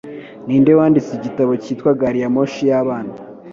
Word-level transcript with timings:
Ninde 0.45 0.71
Wanditse 0.79 1.11
igitabo 1.15 1.51
cyitwa 1.63 1.91
Gariyamoshi 1.99 2.61
y’ 2.71 2.73
Abana 2.81 3.13